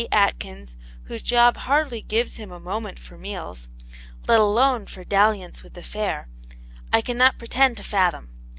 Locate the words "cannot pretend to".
7.01-7.83